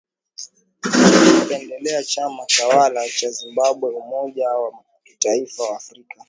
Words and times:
Kwa 0.81 0.91
kukipendelea 0.91 2.03
chama 2.03 2.45
tawala 2.45 3.09
cha 3.09 3.29
Zimbabwe 3.29 3.89
Umoja 3.93 4.49
wa 4.49 4.71
Kitaifa 5.05 5.63
wa 5.63 5.75
Afrika. 5.77 6.15